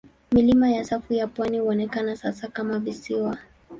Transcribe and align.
Milima 0.31 0.69
ya 0.71 0.83
safu 0.83 1.13
ya 1.13 1.27
pwani 1.27 1.59
huonekana 1.59 2.15
sasa 2.15 2.47
kama 2.47 2.79
visiwa. 2.79 3.37